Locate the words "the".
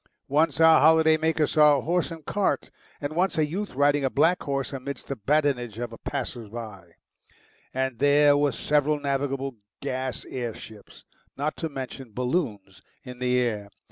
5.09-5.15, 5.91-5.97, 13.19-13.37